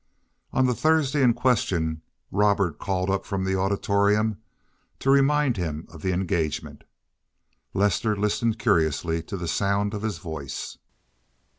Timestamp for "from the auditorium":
3.23-4.39